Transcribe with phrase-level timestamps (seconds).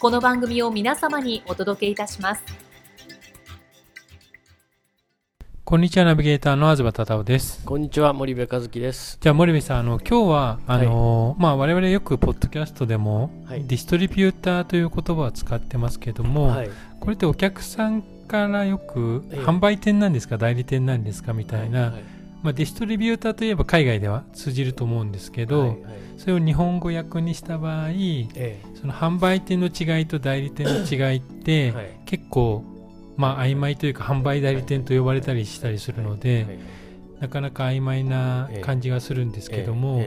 [0.00, 2.42] この番組を皆様にお届けいたします。
[5.64, 7.64] こんにちは、ナビゲーターの東忠夫です。
[7.64, 9.18] こんにちは、森部和樹です。
[9.20, 16.70] じゃあ、森部さん、あの、今日は、あの、はい、まあ、我々よく、ポッドキャストでも、はい、ディストリビューターという言葉を使ってますけども、はい、
[17.00, 21.92] これってお客さんからよく、販売店なんですか、代理店なんですかみたいな、
[22.42, 25.78] まあ、ディストリビューターといえば海外では通じると思うんですけど、はいはい、
[26.16, 32.64] それを日本語訳にした場合、ええ、その販売店の違いと代理店の違いって、はい、結構、
[33.16, 36.60] まあ、曖昧というか販売代理店と呼ばれたりしたりするので、
[37.20, 40.04] なかなか曖昧な感じがするんですけども、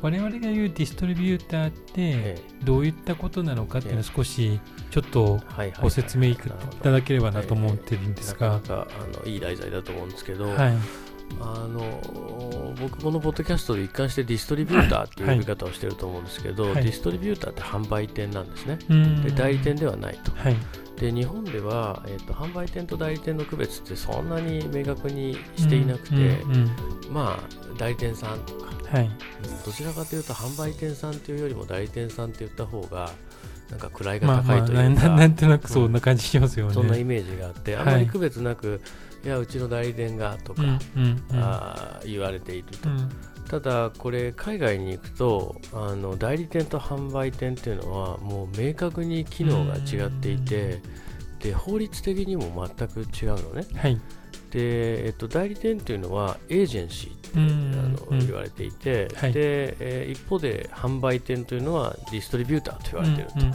[0.00, 4.60] 我々が言うディストリビューターってどういったことなのかっていうのを少し
[4.90, 5.40] ちょっと
[5.82, 6.36] ご説明い
[6.82, 8.60] ただければなと思ってるんですが。
[8.68, 8.86] あ
[9.18, 11.03] のいい題材だと思うんですけど、はい
[11.40, 18.78] あの僕このポッドキャストで一貫してディストリビューターっていう呼び方をしてると思うんですけど、はい、ディストリビューターって販売店なんですね、
[19.22, 20.56] で代理店ではないと、はい、
[20.96, 26.42] で日本では、えーと、販売店と代理店の区別ってそんなに明確にしていなくて、
[27.10, 29.10] まあ代理店さんとか、はい、
[29.64, 33.10] どちらかというと販売店さんというよりも代理店さんって言った方が
[33.70, 38.80] なんか位が高いというか、まあまあ、 なんとなくそんな感じしますよね、そんなイメージがあってあまり区別なく、
[39.24, 43.10] いやうちの代理店がとか、うんうんうん、あ言われていると、うん、
[43.48, 50.82] ただこれ海外に行くとあの代理店と販売店っていうのはもう明確に機能が違っていて、
[51.40, 54.00] で法律的にも全く違うのね、はい、
[54.54, 57.30] でえっと、代理店っていうのはエージェンシーって
[58.06, 63.52] あの言われていて、はい、でえー、一方で販売店というのはディストリビューターと言われている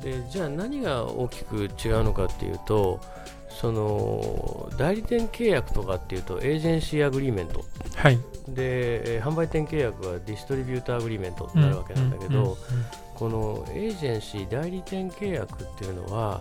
[0.00, 3.02] と、でじゃあ何が大きく違うのかっていうと
[3.50, 7.62] その代理店契約とかっていうと agency agreement、
[7.96, 12.56] はい、で販売店契約は distributor agreement になるわけなんだけど、
[13.14, 16.40] このエージェンシー代理店契約っていうのは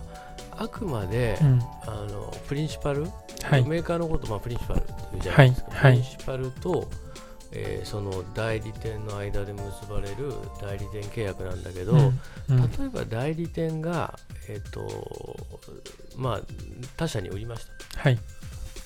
[0.58, 3.06] あくまで、うん、あの principal、
[3.44, 6.90] はい、メーカーのこと、まあ、 principal っていうじゃないですか、はい、 principal と、
[7.52, 12.00] えー、その代理店の間で結ばれる代理店契約なんだけど、うん
[12.50, 14.18] うん、例えば代理店が、
[14.48, 15.38] えーと
[16.16, 16.42] まあ、
[16.98, 18.02] 他社に売りました。
[18.02, 18.20] はい、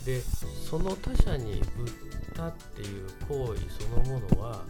[0.05, 1.63] でその他社に売っ
[2.35, 4.63] たっていう行為そのものは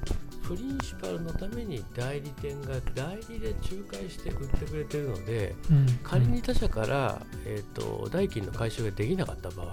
[0.47, 9.69] プリンシパルのために代理店が代理で仲介して売ってくれてるので、うん、仮に他社から、えーと代金の回収ができなかった場合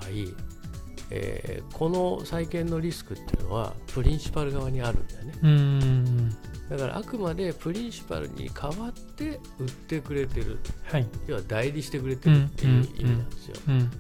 [1.15, 6.33] えー、この債権のリスクっていうのはプリンシパル側にあるんだよね。
[6.71, 13.57] だからあくまでプリンシパルに代わって売ってくれてる、はい、要は代理してくれてるっていう意味なんですよ。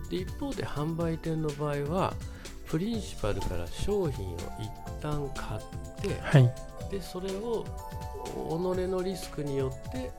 [0.08, 2.14] で一方で販売店の場合は
[2.66, 4.70] プリンシパルから商品を一
[5.02, 5.91] 旦買って、
[6.22, 6.52] はい、
[6.90, 7.64] でそれを
[8.24, 10.10] 己のリスクによって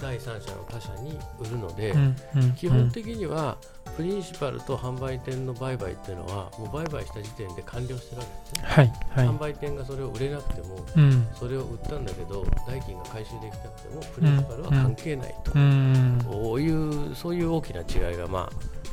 [0.00, 3.56] 第三者の他社に売るので、うんうん、基本的には
[3.96, 18.50] プリンシパルと販売店の売買っていうのはもう売買した時点で完了してるわけですね、はいはい、販売店がそれを売れなくても、うん、それを売ったんだけど代金が回収できなくてもプリンシパルは関係ないと、うん、こういうそういう大きな違いが、ま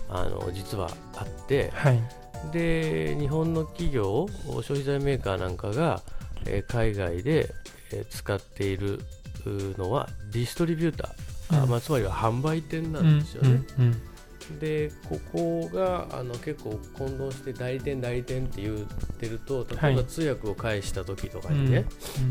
[0.10, 2.00] あ、あの実はあって、はい、
[2.52, 6.04] で日本の企業消費財メーカーなんかが、
[6.46, 7.54] えー、海外で、
[7.92, 9.00] えー、使っている
[9.78, 13.64] のはディストリビューター、うん、まあ、つまりは販売店なんですよね。
[13.80, 18.78] うんうん、でここがあの結構混同して代理店代理店って言っ
[19.20, 21.86] てると例えば通訳を返した時とかにね、はい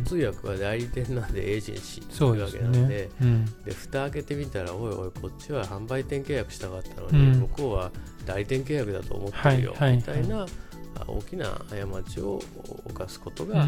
[0.05, 7.91] 通訳は代理店なんでエージェンシーっていうわけなんでで、ね、で蓋開けてみたらおいおいこっちは販売店契約したかったのに、向こうは
[8.27, 10.47] 代理店契約だと思ってるよ、はい、みたいな、
[11.06, 12.41] 大きな過ちを
[12.88, 13.67] 犯すことが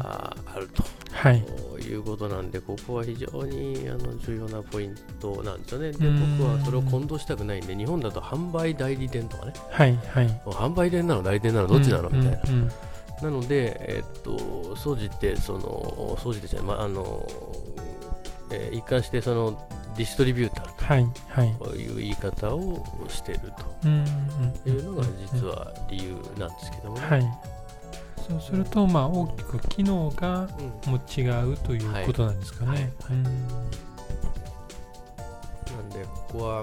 [0.00, 1.44] ああると、はい、
[1.82, 5.92] いうことなんでここは非常にあの重要なポイントなんですよね。
[5.92, 5.98] で
[6.38, 12.10] 僕はそれを混同したくないんで日本だと販売代理店とかね、はいはい、販売店なの代理店なのどっちなの？
[12.10, 12.40] みたいな。
[13.22, 17.24] なので、えっと、総じて、その、総じてじゃない、まあ、あの、
[18.50, 20.73] えー、一貫してそのディストリビューター
[21.58, 23.64] という言い方をしていると。
[24.68, 27.22] いうのが実は理由なんですけども、ね、はい、
[28.28, 30.48] そうするとまあ大きく機能が
[30.86, 32.92] もう違うということなんですかね。
[33.08, 33.14] な
[35.80, 36.62] んでここは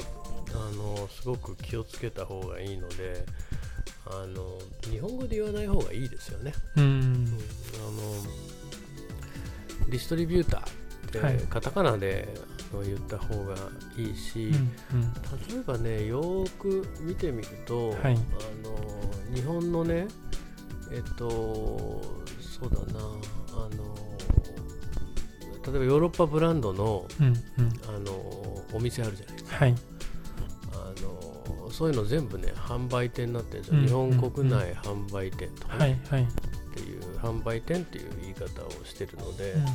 [0.53, 3.23] あのすごく気をつけた方がいいので
[4.05, 4.57] あの
[4.91, 6.53] 日本語で言わない方がいいですよね。
[6.75, 6.97] うん、うん、あ
[9.85, 10.61] のディストリビューター
[11.37, 12.27] って、カタカナで
[12.79, 13.55] 言った方が
[13.97, 14.51] いいし、
[14.93, 15.13] うんうん、
[15.49, 18.07] 例えばねよく見てみると、はい、あ
[18.65, 20.07] の日本のね
[20.91, 22.01] えっと
[22.39, 22.99] そうだな
[23.53, 23.95] あの
[25.65, 27.35] 例えばヨーロッパブランドのうんうん、
[27.87, 28.11] あの
[28.73, 29.75] お店あるじゃないですか、はい、
[30.73, 39.65] あのそういうの全部ね販売店になってるんですよ、うんうんうん、日本国内販売店とか、ね、はいはい、っていう販売店っていう言い方をしてるので、うん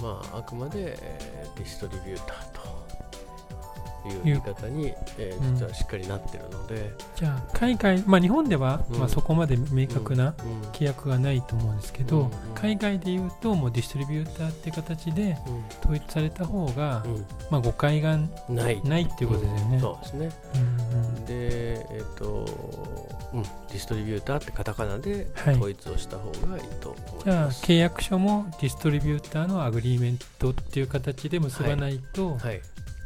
[0.00, 10.34] まあ、あくまで、えー、ディストリビューターという言い方に、えー、実はしっかりなってるので、うん、じゃあ海外、まあ、日本では、うん、まあ、そこまで明確な
[10.72, 15.36] 規約がないと思うんですけど、うん、海外でいうともうディストリビューターっていう形で
[15.80, 17.04] 統一された方が、
[17.50, 18.18] まあ、誤解が
[18.48, 18.80] ない。
[18.84, 19.80] ないっていうことですよね。
[19.80, 20.30] そうですね、
[21.26, 22.46] で、えーと
[23.32, 32.38] うん、ディストリビューターってカタカナで統一をした方がいいと思います、はい、じゃあ契約書も distributor の agreement っていう形で結ばないと、はい。
[32.38, 32.60] はい、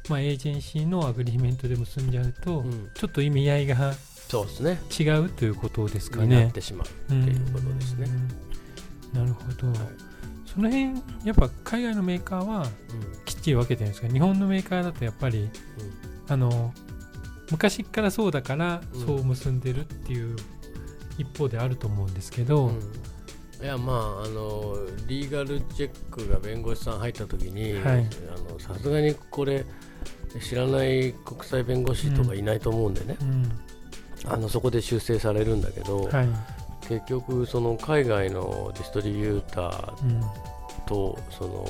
[0.09, 3.95] まあ、 agency の agreement で結んじゃうと、うん、ちょっと意味合いが
[4.29, 4.81] そうですね。
[4.99, 6.45] 違うということですかね。
[6.45, 8.07] なってしまうっていうことですね。
[9.13, 9.73] なるほど、
[10.47, 10.87] その辺
[11.25, 12.67] やっぱ海外のメーカーは
[13.27, 15.51] きっちり分けてるんですか、日本のメーカーだとやっぱり、うん、
[16.33, 16.75] あの
[17.51, 20.37] 昔からそうだからそう結んでるっていう
[21.19, 22.75] 一方であると思うんですけど、うん、
[23.63, 24.77] いやまああの
[25.07, 27.75] リーガルチェックが弁護士さん入った時に
[28.59, 29.65] さすがにこれ
[30.41, 36.29] 知らない国際弁護士とかいないと思うんでね、うん、あのそこで修正されるんだけど、はい、
[36.89, 40.54] 結局その海外のディストリビューター
[40.87, 41.67] とその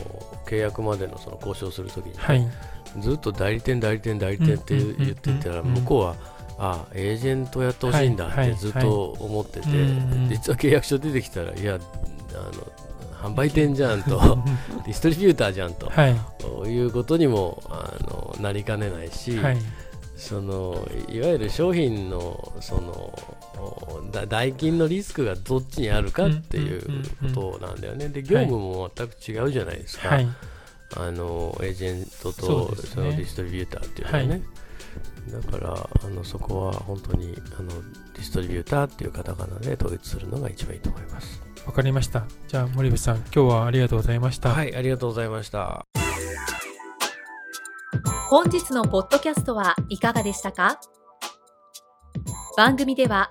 [0.46, 2.46] 契約までのその交渉するときに、はい。
[3.00, 6.16] ずっと代理店、代理店、代理店って言ってたら、向こうは、
[6.58, 9.66] ああ、エージェントやってほしいんだってずっと思ってて、
[10.28, 14.18] 実は契約書出てきたら、いや、あの販売店じゃんと、
[14.86, 19.58] ディストリビューターじゃんと、はい、いうことにもあのなりかねないし、はい、
[20.16, 23.18] そのいわゆる商品のその
[24.12, 26.82] 代金のリスクがどっちにあるかっていう
[27.34, 28.08] ことなんだよね。
[28.08, 30.08] で業務も全く違うじゃないですか。
[30.08, 30.28] はい。
[30.96, 37.68] あのエージェントとそ、のディストリビューターっていうのはね、はい、だからあのそこは本当にあの
[38.12, 41.42] ディストリビューターっていうカタカナで統一するのが一番いいと思います。
[41.66, 42.26] わかりました。
[42.46, 44.50] じゃあ森部さん今日はありがとうございました。
[44.50, 45.84] はいありがとうございました。
[48.28, 50.78] 本日のポッドキャストはいかがでしたか？
[52.56, 53.30] 番組では